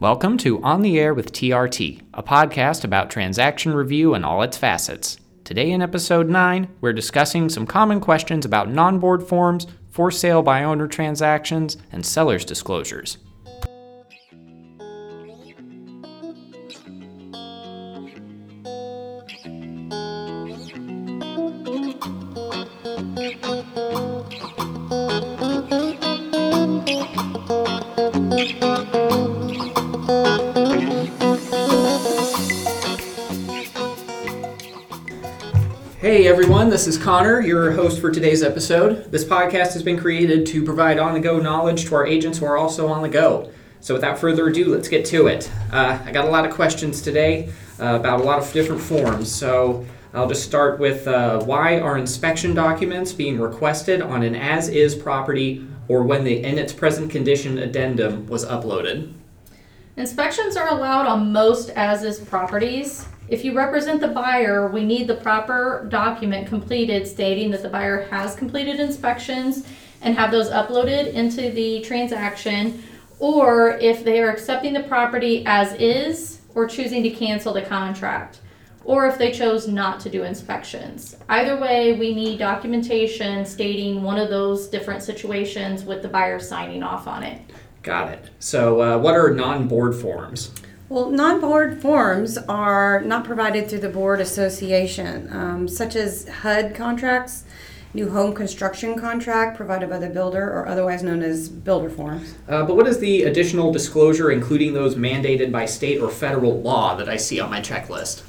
[0.00, 4.56] Welcome to On the Air with TRT, a podcast about transaction review and all its
[4.56, 5.18] facets.
[5.44, 10.40] Today in episode 9, we're discussing some common questions about non board forms, for sale
[10.40, 13.18] by owner transactions, and seller's disclosures.
[36.10, 39.12] Hey everyone, this is Connor, your host for today's episode.
[39.12, 42.46] This podcast has been created to provide on the go knowledge to our agents who
[42.46, 43.52] are also on the go.
[43.78, 45.48] So without further ado, let's get to it.
[45.72, 49.30] Uh, I got a lot of questions today uh, about a lot of different forms.
[49.32, 54.68] So I'll just start with uh, why are inspection documents being requested on an as
[54.68, 59.12] is property or when the in its present condition addendum was uploaded?
[60.00, 63.06] Inspections are allowed on most as is properties.
[63.28, 68.08] If you represent the buyer, we need the proper document completed stating that the buyer
[68.08, 69.66] has completed inspections
[70.00, 72.82] and have those uploaded into the transaction.
[73.18, 78.40] Or if they are accepting the property as is or choosing to cancel the contract.
[78.86, 81.14] Or if they chose not to do inspections.
[81.28, 86.82] Either way, we need documentation stating one of those different situations with the buyer signing
[86.82, 87.42] off on it.
[87.82, 88.30] Got it.
[88.38, 90.50] So, uh, what are non board forms?
[90.90, 97.44] Well, non-board forms are not provided through the board association, um, such as HUD contracts,
[97.94, 102.34] new home construction contract provided by the builder, or otherwise known as builder forms.
[102.48, 106.96] Uh, but what is the additional disclosure, including those mandated by state or federal law,
[106.96, 108.24] that I see on my checklist?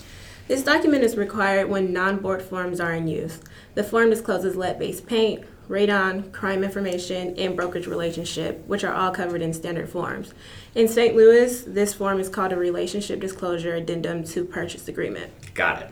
[0.47, 3.39] This document is required when non-board forms are in use.
[3.73, 9.41] The form discloses lead-based paint, radon, crime information, and brokerage relationship, which are all covered
[9.41, 10.33] in standard forms.
[10.75, 11.15] In St.
[11.15, 15.31] Louis, this form is called a relationship disclosure addendum to purchase agreement.
[15.53, 15.91] Got it.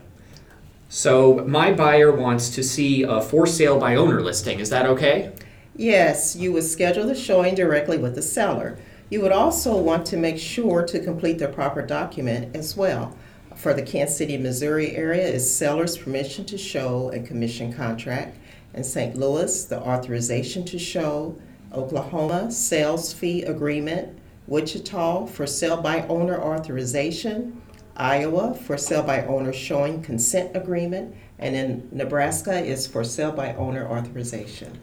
[0.90, 4.60] So my buyer wants to see a for sale by owner listing.
[4.60, 5.32] Is that okay?
[5.76, 8.78] Yes, you would schedule the showing directly with the seller.
[9.10, 13.16] You would also want to make sure to complete the proper document as well.
[13.56, 18.38] For the Kansas City, Missouri area is seller's permission to show and commission contract.
[18.80, 19.18] In St.
[19.18, 21.38] Louis, the authorization to show.
[21.74, 24.18] Oklahoma, sales fee agreement.
[24.48, 27.62] Wichita, for sale by owner authorization.
[27.98, 31.14] Iowa, for sale by owner showing consent agreement.
[31.40, 34.80] And in Nebraska is for sale by owner authorization.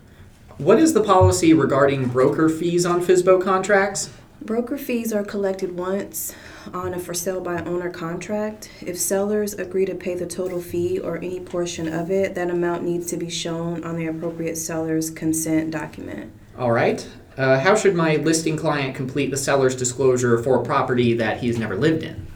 [0.59, 4.11] What is the policy regarding broker fees on FSBO contracts?
[4.47, 6.33] Broker fees are collected once
[6.73, 8.71] on a for sale by owner contract.
[8.81, 12.85] If sellers agree to pay the total fee or any portion of it, that amount
[12.85, 16.33] needs to be shown on the appropriate seller's consent document.
[16.57, 17.05] All right.
[17.37, 21.59] Uh, how should my listing client complete the seller's disclosure for a property that he's
[21.59, 22.29] never lived in?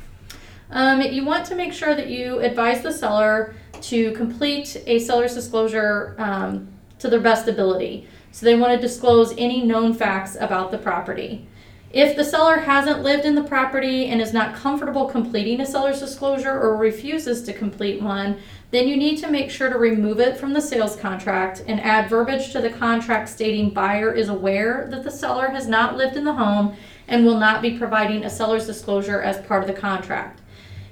[0.72, 5.34] Um, you want to make sure that you advise the seller to complete a seller's
[5.34, 8.08] disclosure um, to their best ability.
[8.32, 11.46] So they want to disclose any known facts about the property.
[11.92, 15.98] If the seller hasn't lived in the property and is not comfortable completing a seller's
[15.98, 18.38] disclosure or refuses to complete one,
[18.70, 22.08] then you need to make sure to remove it from the sales contract and add
[22.08, 26.22] verbiage to the contract stating buyer is aware that the seller has not lived in
[26.22, 26.76] the home
[27.08, 30.40] and will not be providing a seller's disclosure as part of the contract.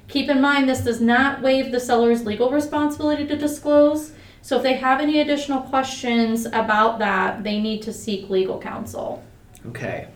[0.09, 4.15] Keep in mind this does not waive the seller's legal responsibility to disclose.
[4.43, 9.23] So if they have any additional questions about that, they need to seek legal counsel.
[9.67, 10.09] Okay.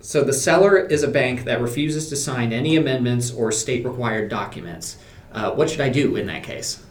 [0.00, 4.28] So the seller is a bank that refuses to sign any amendments or state required
[4.28, 4.98] documents.
[5.32, 6.84] Uh, what should I do in that case?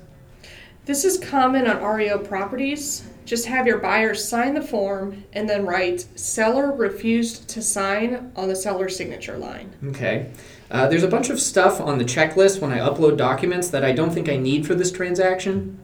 [0.86, 3.04] This is common on REO properties.
[3.26, 8.48] Just have your buyer sign the form and then write seller refused to sign on
[8.48, 9.74] the seller signature line.
[9.88, 10.32] Okay.
[10.72, 13.92] Uh, there's a bunch of stuff on the checklist when I upload documents that I
[13.92, 15.78] don't think I need for this transaction.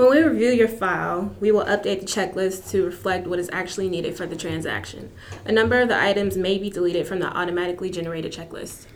[0.00, 3.90] When we review your file, we will update the checklist to reflect what is actually
[3.90, 5.12] needed for the transaction.
[5.44, 8.86] A number of the items may be deleted from the automatically generated checklist.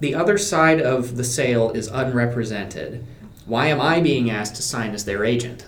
[0.00, 3.06] The other side of the sale is unrepresented.
[3.46, 5.64] Why am I being asked to sign as their agent?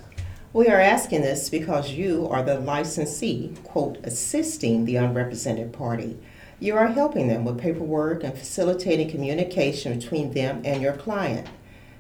[0.53, 6.19] We are asking this because you are the licensee, quote, assisting the unrepresented party.
[6.61, 11.49] You are helping them with paperwork and facilitating communication between them and your client.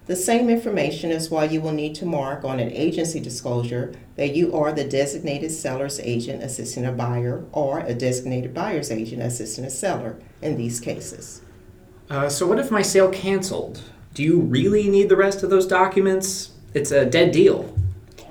[0.08, 4.34] The same information is why you will need to mark on an agency disclosure that
[4.34, 9.66] you are the designated seller's agent assisting a buyer or a designated buyer's agent assisting
[9.66, 11.42] a seller in these cases.
[12.08, 13.82] Uh, so, what if my sale canceled?
[14.14, 16.52] Do you really need the rest of those documents?
[16.72, 17.74] It's a dead deal.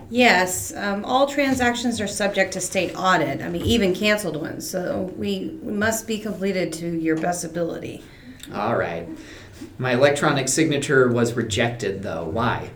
[0.09, 3.43] Yes, um, all transactions are subject to state audit.
[3.43, 4.67] I mean, even canceled ones.
[4.67, 8.03] So we, we must be completed to your best ability.
[8.53, 9.07] All right.
[9.77, 12.25] My electronic signature was rejected, though.
[12.25, 12.71] Why?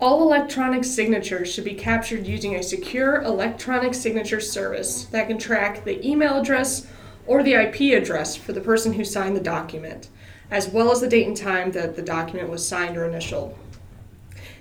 [0.00, 5.84] All electronic signatures should be captured using a secure electronic signature service that can track
[5.84, 6.86] the email address
[7.26, 10.08] or the IP address for the person who signed the document,
[10.50, 13.58] as well as the date and time that the document was signed or initialed.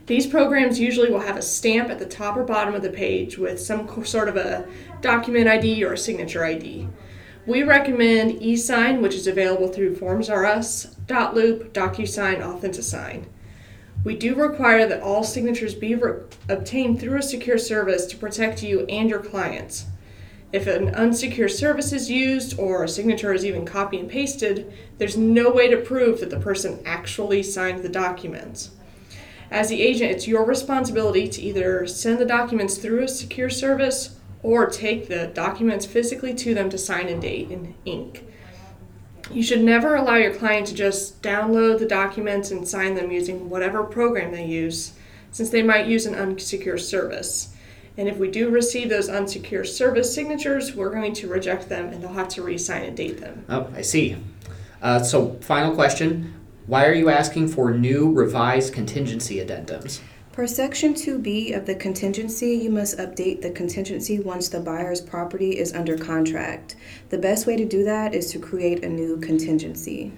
[0.07, 3.37] These programs usually will have a stamp at the top or bottom of the page
[3.37, 4.65] with some sort of a
[5.01, 6.87] document ID or a signature ID.
[7.47, 13.23] We recommend eSign, which is available through Forms R Us, Dotloop, DocuSign, Authentisign.
[14.03, 18.63] We do require that all signatures be re- obtained through a secure service to protect
[18.63, 19.85] you and your clients.
[20.51, 25.15] If an unsecure service is used or a signature is even copy and pasted, there's
[25.15, 28.71] no way to prove that the person actually signed the documents.
[29.49, 34.16] As the agent, it's your responsibility to either send the documents through a secure service
[34.47, 38.23] or take the documents physically to them to sign and date in ink.
[39.29, 43.49] You should never allow your client to just download the documents and sign them using
[43.49, 44.93] whatever program they use,
[45.33, 47.53] since they might use an unsecure service.
[47.97, 52.01] And if we do receive those unsecure service signatures, we're going to reject them and
[52.01, 53.43] they'll have to re sign and date them.
[53.49, 54.15] Oh, I see.
[54.81, 56.33] Uh, so, final question.
[56.67, 59.99] Why are you asking for new revised contingency addendums?
[60.37, 65.57] Per section 2B of the contingency, you must update the contingency once the buyer's property
[65.57, 66.75] is under contract.
[67.09, 70.11] The best way to do that is to create a new contingency.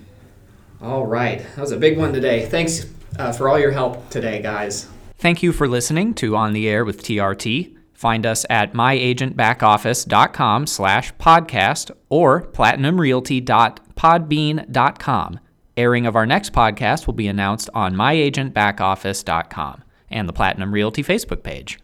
[0.82, 1.46] All right.
[1.56, 2.48] That was a big one today.
[2.48, 2.86] Thanks
[3.18, 4.90] uh, for all your help today, guys.
[5.18, 7.78] Thank you for listening to On the Air with TRT.
[7.94, 15.40] Find us at myagentbackoffice.com slash podcast or platinumrealty.podbean.com.
[15.78, 21.44] Airing of our next podcast will be announced on myagentbackoffice.com and the Platinum Realty Facebook
[21.44, 21.80] page.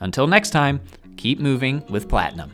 [0.00, 0.80] Until next time,
[1.16, 2.52] keep moving with Platinum.